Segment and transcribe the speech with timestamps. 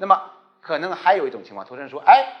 [0.00, 0.18] 那么
[0.62, 2.32] 可能还有一种情况，投资人说，哎，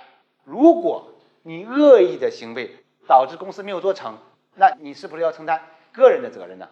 [0.44, 1.12] 如果
[1.42, 2.74] 你恶意的行为
[3.06, 4.16] 导致公司没有做成，
[4.54, 5.60] 那你是不是要承担
[5.92, 6.66] 个人的责任呢？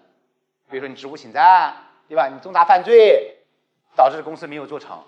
[0.71, 1.75] 比如说你职务侵占，
[2.09, 2.29] 对吧？
[2.29, 3.37] 你重大犯罪
[3.95, 5.03] 导致公司没有做成，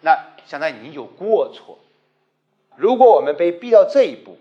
[0.00, 1.78] 那相当于你有过错。
[2.76, 4.38] 如果我们被逼到这一步，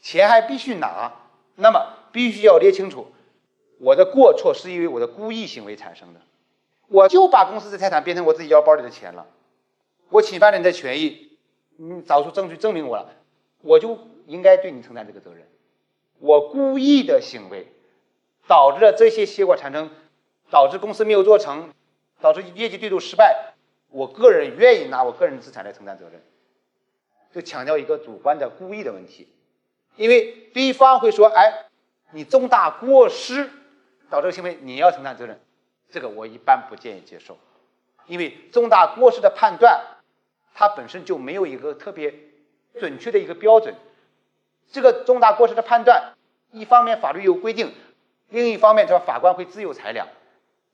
[0.00, 1.12] 钱还必须拿，
[1.56, 3.10] 那么必须要列清楚，
[3.80, 6.20] 我的过错是因为我的故意行为产生的，
[6.86, 9.26] 我就把公司的财产变成我自己腰包里的钱了，
[10.10, 11.38] 我侵犯了你的权益，
[11.76, 13.10] 你找出证据证明我了，
[13.62, 15.46] 我就应该对你承担这个责任。
[16.18, 17.72] 我故意的行为
[18.46, 19.90] 导致了这些结果产生，
[20.50, 21.70] 导致公司没有做成，
[22.20, 23.54] 导致业绩对赌失败，
[23.90, 26.22] 我个人愿意拿我个人资产来承担责任。
[27.30, 29.28] 就强调一个主观的故意的问题，
[29.96, 31.66] 因为对方会说：“哎，
[32.12, 33.50] 你重大过失
[34.08, 35.38] 导致行为，你要承担责任。”
[35.90, 37.36] 这个我一般不建议接受，
[38.06, 39.97] 因为重大过失的判断，
[40.58, 42.12] 它本身就没有一个特别
[42.80, 43.76] 准确的一个标准。
[44.72, 46.14] 这个重大过失的判断，
[46.50, 47.72] 一方面法律有规定，
[48.30, 50.08] 另一方面说法官会自由裁量。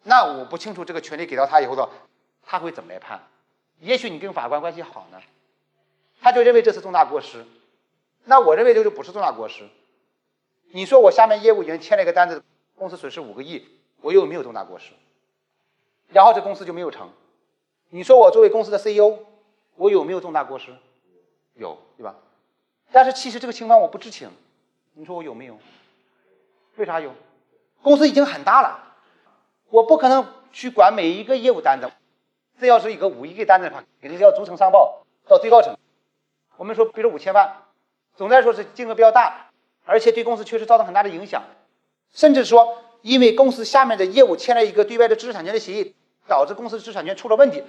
[0.04, 1.86] 那我不清楚这个权利给到他以后的，
[2.46, 3.20] 他会怎么来判？
[3.80, 5.20] 也许你跟法官关系好呢。
[6.22, 7.44] 他就认为这是重大过失，
[8.24, 9.68] 那我认为这就不是重大过失。
[10.72, 12.42] 你说我下面业务员签了一个单子，
[12.74, 13.68] 公司损失五个亿，
[14.00, 14.92] 我又没有重大过失，
[16.08, 17.10] 然后这公司就没有成。
[17.90, 19.18] 你说我作为公司的 CEO，
[19.76, 20.74] 我有没有重大过失？
[21.54, 22.14] 有，对吧？
[22.92, 24.30] 但是其实这个情况我不知情，
[24.94, 25.58] 你说我有没有？
[26.76, 27.12] 为啥有？
[27.82, 28.94] 公司已经很大了，
[29.70, 31.90] 我不可能去管每一个业务单子。
[32.60, 35.76] 这要是一个五亿个单子的话，肯定是要逐层上报到最高层。
[36.56, 37.62] 我们说，比如五千万，
[38.14, 39.50] 总的来说是金额比较大，
[39.84, 41.42] 而且对公司确实造成很大的影响，
[42.12, 45.94] 甚至说，因为公司下面的业务签了一个对外的知识产权的协议，
[46.28, 47.64] 导致公司知识产权出了问题，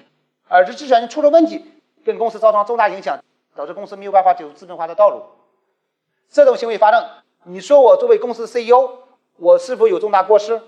[0.48, 1.66] 而这知识产权出了问题，
[2.06, 3.20] 跟公司造成重大影响，
[3.56, 5.24] 导致公司没有办法走资本化的道路。
[6.30, 7.04] 这种行为发生，
[7.44, 9.00] 你说我作为公司 CEO，
[9.38, 10.62] 我是否有重大过失？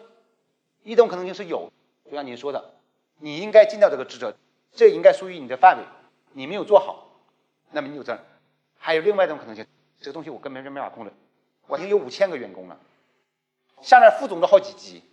[0.83, 1.71] 一种可能性是有，
[2.05, 2.73] 就像您说的，
[3.19, 4.33] 你应该尽到这个职责，
[4.71, 5.83] 这应该属于你的范围，
[6.33, 7.07] 你没有做好。
[7.71, 8.21] 那么你有责任，
[8.79, 9.63] 还有另外一种可能性，
[10.01, 11.11] 这个东西我根本就没法控制。
[11.67, 12.77] 我已经有五千个员工了，
[13.81, 15.03] 下面副总都好几级，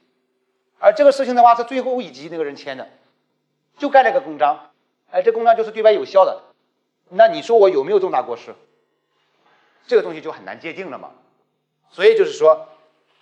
[0.78, 2.88] 而这个事情的话是最后一级那个人签的，
[3.76, 4.70] 就盖了个公章，
[5.14, 6.42] 哎，这公章就是对外有效的。
[7.10, 8.52] 那你说我有没有重大过失？
[9.86, 11.12] 这个东西就很难界定了嘛。
[11.88, 12.68] 所以就是说，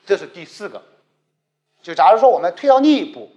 [0.06, 0.82] 这是第四个。
[1.82, 3.30] 就假如说我们退到那一步，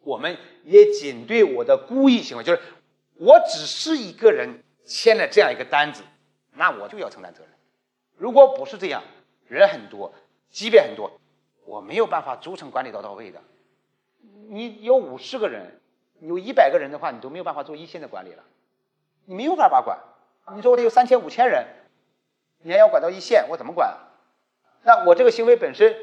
[0.00, 2.60] 我们也仅对我的故意行为，就是。
[3.18, 6.02] 我只是一个人签了这样一个单子，
[6.52, 7.50] 那我就要承担责任。
[8.16, 9.02] 如果不是这样，
[9.48, 10.12] 人很多，
[10.50, 11.10] 级别很多，
[11.64, 13.42] 我没有办法组成管理到到位的。
[14.48, 15.80] 你有五十个人，
[16.20, 18.42] 有一百个人的话，你都没有办法做一线的管理了，
[19.24, 19.98] 你没有办法管。
[20.54, 21.66] 你说我得有三千五千人，
[22.62, 23.96] 你还要管到一线，我怎么管？
[24.82, 25.96] 那我这个行为本身，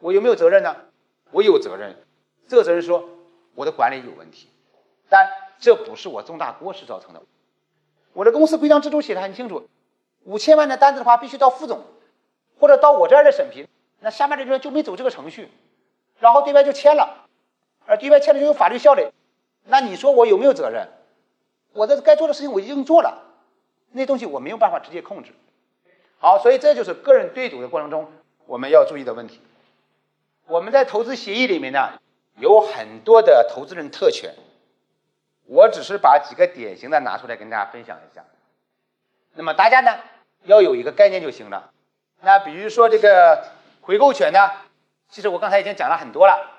[0.00, 0.76] 我有没有责任呢？
[1.30, 1.96] 我有责任。
[2.48, 3.08] 这个责任说
[3.54, 4.48] 我的管理有问题，
[5.08, 5.28] 但。
[5.58, 7.22] 这不是我重大过失造成的，
[8.12, 9.70] 我的公司规章制度写的很清楚，
[10.24, 11.82] 五千万的单子的话必须到副总，
[12.60, 13.66] 或者到我这儿来审批，
[14.00, 15.48] 那下面的人就没走这个程序，
[16.18, 17.26] 然后对外就签了，
[17.86, 19.10] 而对外签了就有法律效力，
[19.66, 20.88] 那你说我有没有责任？
[21.72, 23.22] 我这该做的事情我已经做了，
[23.92, 25.32] 那东西我没有办法直接控制。
[26.18, 28.10] 好，所以这就是个人对赌的过程中
[28.46, 29.40] 我们要注意的问题。
[30.46, 31.98] 我们在投资协议里面呢，
[32.38, 34.34] 有很多的投资人特权。
[35.44, 38.24] 我只是把几个典型的拿出来跟大家分享一下，
[39.34, 39.96] 那么大家呢
[40.44, 41.70] 要有一个概念就行了。
[42.22, 43.44] 那比如说这个
[43.80, 44.38] 回购权呢，
[45.08, 46.52] 其实我刚才已经讲了很多了。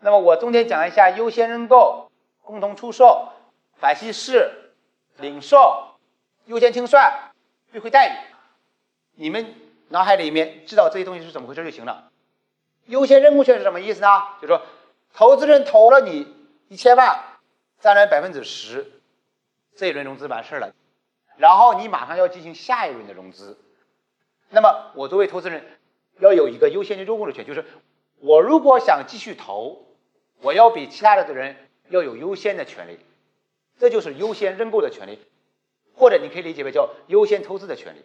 [0.00, 2.10] 那么我重点讲一下优先认购、
[2.46, 3.28] 共同出售、
[3.74, 4.72] 反稀释、
[5.18, 5.98] 领售、
[6.46, 7.32] 优先清算、
[7.70, 8.14] 最惠代理。
[9.16, 9.54] 你们
[9.88, 12.10] 脑海里面知道这些东西是怎么回事就行了。
[12.86, 14.08] 优先认购权是什么意思呢？
[14.40, 14.62] 就是说
[15.12, 16.26] 投资人投了你
[16.68, 17.22] 一千万。
[17.78, 18.90] 占了百分之十，
[19.76, 20.72] 这一轮融资完事儿了，
[21.36, 23.58] 然后你马上要进行下一轮的融资，
[24.48, 25.62] 那么我作为投资人
[26.18, 27.66] 要有一个优先认购的权，就是
[28.18, 29.84] 我如果想继续投，
[30.40, 32.98] 我要比其他的人要有优先的权利，
[33.78, 35.18] 这就是优先认购的权利，
[35.94, 38.02] 或者你可以理解为叫优先投资的权利。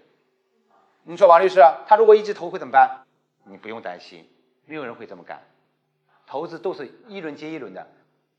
[1.04, 3.06] 你说王律师，他如果一直投会怎么办？
[3.44, 4.30] 你不用担心，
[4.66, 5.44] 没有人会这么干，
[6.28, 7.88] 投资都是一轮接一轮的。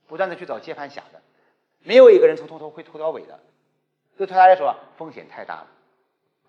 [0.09, 1.23] 不断的去找接盘侠的，
[1.83, 3.41] 没有一个人从头头会投到尾的，
[4.19, 5.67] 对他来说风险太大了，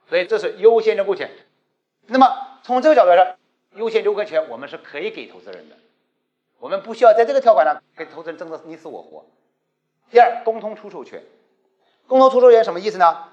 [0.10, 1.32] 所以这是优先认购权。
[2.08, 3.38] 那么从这个角度来说，
[3.80, 5.78] 优先认购权我们是可以给投资人的，
[6.64, 9.26] 我们不需要在这个条款上跟投资人争得你死我活。
[10.10, 11.22] 第二，共同出售权。
[12.08, 13.26] 共同出售权什么意思呢？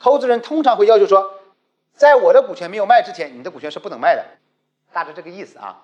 [0.00, 1.38] 投资人通常会要求说，
[1.92, 4.26] 在我的股权没有卖之前，你的股权是不能卖的，
[4.92, 5.82] 大致这个意思啊。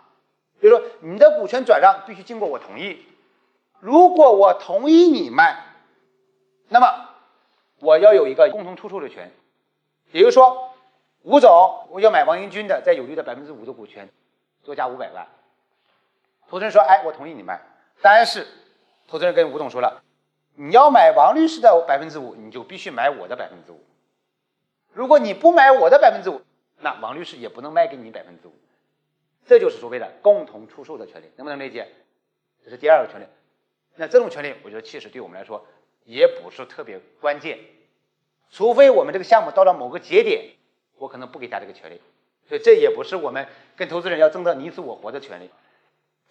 [0.58, 3.06] 比如说，你的股权转让必须经过我同意。
[3.78, 5.62] 如果我同意你卖，
[6.70, 7.08] 那么
[7.78, 9.30] 我要有一个共同出售的权。
[10.10, 10.72] 也就是说，
[11.22, 14.08] 吴总我要买王英军的在有利的百分之五的股权，
[14.64, 15.28] 多加五百万。
[16.50, 17.60] 投资人说：“哎，我同意你卖。”
[18.02, 18.46] 但是，
[19.06, 20.02] 投资人跟吴总说了
[20.56, 23.80] ：“你要买王律师的百分之五，你就必须买我的百分之五。
[24.92, 26.42] 如果你不买我的百分之五，
[26.80, 28.52] 那王律师也不能卖给你百分之五。”
[29.46, 31.86] 这就是所谓的共同出售的权利，能不能理解？
[32.64, 33.24] 这是第二个权利。
[33.94, 35.64] 那这种权利，我觉得其实对我们来说
[36.04, 37.58] 也不是特别关键，
[38.50, 40.50] 除非我们这个项目到了某个节点，
[40.96, 42.00] 我可能不给他这个权利。
[42.48, 43.46] 所以这也不是我们
[43.76, 45.48] 跟投资人要争得你死我活的权利，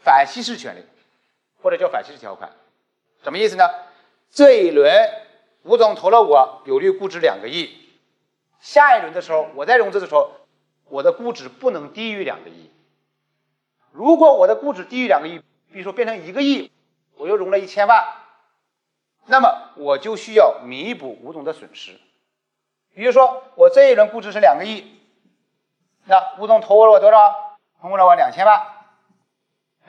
[0.01, 0.84] 反稀释权利，
[1.62, 2.51] 或者叫反稀释条款，
[3.24, 3.69] 什么意思呢？
[4.31, 4.92] 这一轮
[5.63, 7.90] 吴总投了我有利估值两个亿，
[8.60, 10.31] 下一轮的时候我再融资的时候，
[10.86, 12.72] 我的估值不能低于两个亿。
[13.92, 15.40] 如果我的估值低于两个亿，
[15.72, 16.72] 比如说变成一个亿，
[17.16, 18.07] 我又融了一千万，
[19.25, 22.00] 那么我就需要弥补吴总的损失。
[22.96, 25.00] 比如说我这一轮估值是两个亿，
[26.06, 27.57] 那吴总投了我多少？
[27.81, 28.79] 投了我两千万，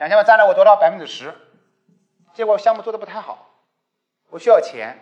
[0.01, 0.75] 两千万占了我多少？
[0.77, 1.31] 百分之十。
[2.33, 3.49] 结果项目做的不太好，
[4.31, 4.97] 我需要钱。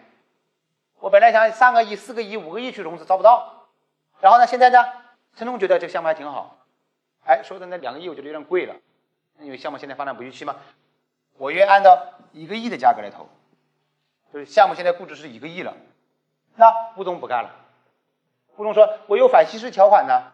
[0.99, 3.69] 我本来想三个亿、四个亿、五个亿去融资，找不到。
[4.19, 4.85] 然后呢，现在呢，
[5.37, 6.57] 陈总觉得这个项目还挺好，
[7.23, 8.75] 哎，说的那两个亿我觉得有点贵了。
[9.39, 10.57] 因为项目现在发展不预期嘛，
[11.37, 13.29] 我愿按照一个亿的价格来投，
[14.33, 15.77] 就是项目现在估值是一个亿了，
[16.57, 16.65] 那
[16.97, 17.51] 吴总不干了，
[18.57, 20.33] 吴总说我有反稀释条款呢，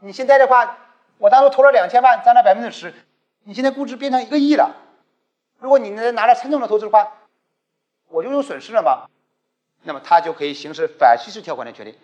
[0.00, 0.78] 你现在的话，
[1.18, 2.94] 我当初投了两千万，占了百分之十，
[3.48, 4.76] 你现在估值变成一个亿了，
[5.58, 7.14] 如果你能拿了沉重的投资的话，
[8.08, 9.08] 我就有损失了嘛，
[9.84, 11.98] 那么他就可以行使反稀释条款的权利，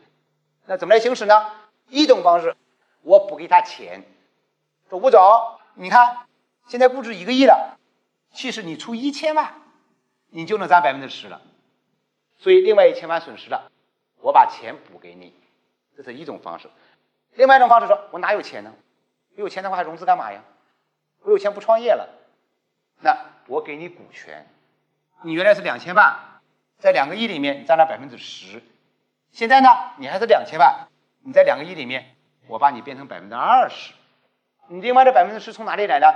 [0.64, 1.52] 那怎么来行使呢？
[1.90, 2.56] 一种方式，
[3.02, 4.02] 我补给他钱，
[4.88, 5.20] 说吴总，
[5.74, 6.26] 你看。
[6.66, 7.76] 现在估值一个亿了，
[8.32, 9.52] 其实你出一千万，
[10.30, 11.42] 你就能占百分之十了。
[12.38, 13.70] 所以另外一千万损失了，
[14.22, 15.34] 我把钱补给你，
[15.94, 16.70] 这是一种方式。
[17.34, 18.72] 另外一种方式说，我哪有钱呢？
[19.34, 20.42] 没有钱的话还融资干嘛呀？
[21.24, 22.08] 我有钱不创业了。
[23.00, 23.16] 那
[23.48, 24.46] 我给你股权，
[25.22, 26.16] 你原来是两千万，
[26.78, 28.62] 在两个亿里面你占了百分之十，
[29.32, 29.68] 现在呢
[29.98, 30.88] 你还是两千万，
[31.24, 32.14] 你在两个亿里面
[32.46, 33.92] 我把你变成百分之二十，
[34.68, 36.06] 你另外的百分之十从哪里来呢？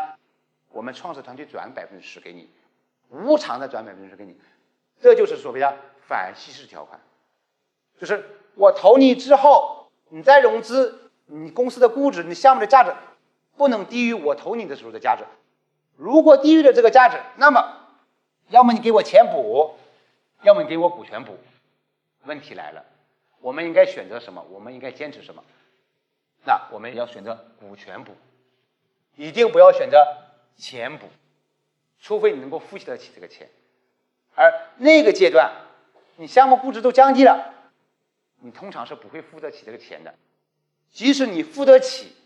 [0.71, 2.51] 我们创始团队转百分之十给你，
[3.09, 4.39] 无偿的转百分之十给你，
[5.01, 5.77] 这就是所谓的
[6.07, 7.01] 反稀释条款，
[7.99, 12.95] 就是我投你之后，你再融资，你公司的估值，你项目的价值
[13.59, 15.25] 不能低于我投你的时候的价值，
[15.97, 17.89] 如果低于了这个价值，那么
[18.49, 19.75] 要么你给我钱补，
[20.43, 21.37] 要么你给我股权补。
[22.25, 22.85] 问题来了，
[23.41, 24.43] 我们应该选择什么？
[24.49, 25.43] 我们应该坚持什么？
[26.47, 28.13] 那我们要选择股权补，
[29.17, 29.99] 一定不要选择。
[30.57, 31.07] 钱补，
[32.01, 33.49] 除非你能够付得起这个钱，
[34.35, 35.53] 而那个阶段，
[36.17, 37.55] 你项目估值都降低了，
[38.41, 40.13] 你通常是不会付得起这个钱的。
[40.91, 42.17] 即使你付得起，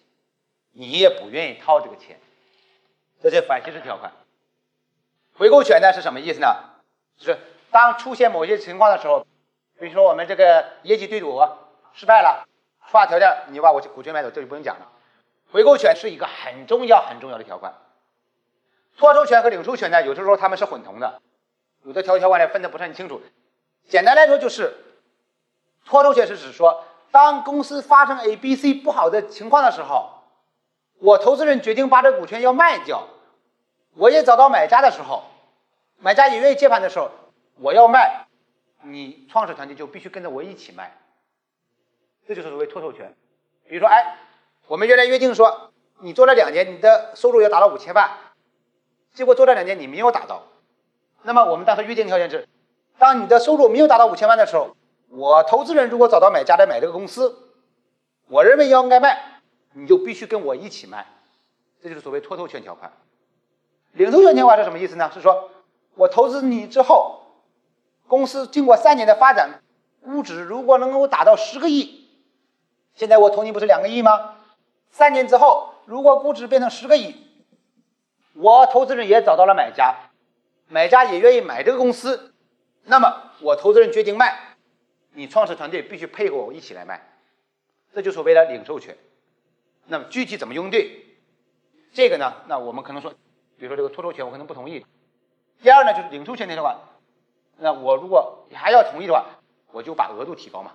[0.72, 2.18] 你也不愿意掏这个钱。
[3.22, 4.12] 这是反稀释条款。
[5.34, 6.48] 回购权呢是什么意思呢？
[7.16, 7.38] 就是
[7.70, 9.26] 当出现某些情况的时候，
[9.78, 11.40] 比如说我们这个业绩对赌
[11.94, 12.46] 失败了，
[12.84, 14.88] 触发条件你把我股权买走，这就不用讲了。
[15.50, 17.74] 回购权是一个很重要很重要的条款。
[18.96, 21.20] 托收权和领收权呢，有的时候他们是混同的，
[21.84, 23.22] 有的条条款呢分的不是很清楚。
[23.88, 24.74] 简单来说就是，
[25.84, 30.21] 托收权是指说，当公司发生 A、B、C 不好的情况的时候，
[31.02, 33.08] 我投资人决定把这股权要卖掉，
[33.96, 35.24] 我也找到买家的时候，
[35.98, 37.10] 买家也愿意接盘的时候，
[37.58, 38.26] 我要卖，
[38.84, 40.96] 你创始团队就必须跟着我一起卖，
[42.24, 43.12] 这就是所谓托收权。
[43.68, 44.16] 比如说，哎，
[44.68, 48.08] 我们原来约定说，你做了两年，你的收入要达到五千万。
[49.12, 50.44] 结果做了两年，你没有达到，
[51.22, 52.48] 那么我们当时约定条件是，
[52.98, 54.76] 当你的收入没有达到五千万的时候，
[55.08, 57.50] 我投资人如果找到买家来买这个公司，
[58.28, 59.31] 我认为要应该卖，
[59.72, 61.06] 你就必须跟我一起卖，
[61.82, 62.92] 这就是所谓脱头权条款。
[63.92, 65.10] 领头权条款是什么意思呢？
[65.12, 65.50] 是说
[65.94, 67.20] 我投资你之后，
[68.06, 69.62] 公司经过三年的发展，
[70.02, 72.08] 估值如果能够达到十个亿，
[72.94, 74.36] 现在我投你不是两个亿吗？
[74.90, 77.16] 三年之后，如果估值变成十个亿。
[78.34, 79.94] 我投资人也找到了买家，
[80.68, 82.32] 买家也愿意买这个公司，
[82.84, 84.56] 那么我投资人决定卖，
[85.12, 87.06] 你创始团队必须配合我一起来卖，
[87.94, 88.96] 这就所谓的领授权。
[89.86, 91.06] 那么具体怎么应对？
[91.92, 92.32] 这个呢？
[92.46, 93.10] 那我们可能说，
[93.58, 94.84] 比如说这个托收权我可能不同意。
[95.60, 96.76] 第二呢，就是领授权条款，
[97.58, 99.26] 那我如果还要同意的话，
[99.70, 100.72] 我就把额度提高嘛。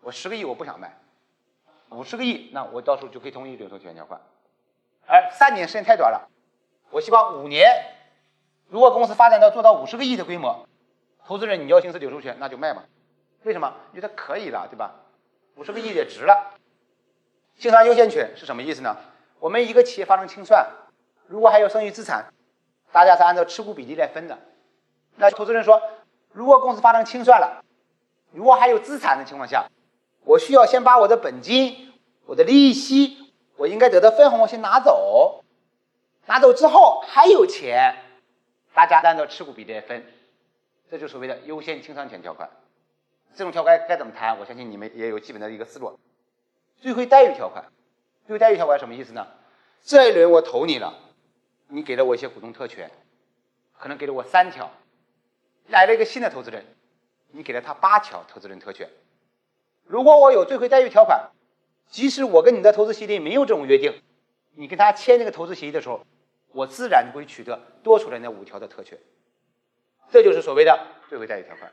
[0.00, 0.98] 我十个亿我不想卖，
[1.90, 4.20] 五十个亿，那我到时候就可以同意流通期权条款。
[5.06, 6.28] 而三年时间太短了，
[6.90, 7.68] 我希望五年，
[8.68, 10.66] 如果公司发展到做到五十个亿的规模，
[11.26, 12.82] 投资人你要行使流通权，那就卖嘛。
[13.42, 13.74] 为什么？
[13.92, 14.94] 因为它可以了，对吧？
[15.56, 16.54] 五十个亿也值了。
[17.58, 18.96] 清算优先权是什么意思呢？
[19.38, 20.66] 我们一个企业发生清算，
[21.26, 22.32] 如果还有剩余资产，
[22.92, 24.38] 大家是按照持股比例来分的。
[25.16, 25.80] 那投资人说，
[26.32, 27.62] 如果公司发生清算了，
[28.32, 29.66] 如果还有资产的情况下，
[30.24, 31.92] 我需要先把我的本金、
[32.26, 35.42] 我的利息，我应该得的分红先拿走，
[36.26, 37.94] 拿走之后还有钱，
[38.74, 40.04] 大家按照持股比例来分，
[40.90, 42.50] 这就所谓的优先清算权条款。
[43.34, 44.38] 这种条款该怎么谈？
[44.38, 45.98] 我相信你们也有基本的一个思路。
[46.80, 47.64] 最惠待遇条款，
[48.26, 49.26] 最惠待遇条款什么意思呢？
[49.82, 50.94] 这一轮我投你了，
[51.68, 52.90] 你给了我一些股东特权，
[53.78, 54.70] 可能给了我三条，
[55.68, 56.64] 来了一个新的投资人，
[57.32, 58.88] 你给了他八条投资人特权。
[59.84, 61.30] 如果我有最惠待遇条款，
[61.86, 64.02] 即使我跟你的投资协议没有这种约定，
[64.54, 66.00] 你跟他签这个投资协议的时候，
[66.52, 68.98] 我自然会取得多出来那五条的特权。
[70.10, 71.72] 这就是所谓的最惠待遇条款。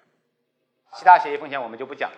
[0.96, 2.17] 其他协议风险我们就不讲了。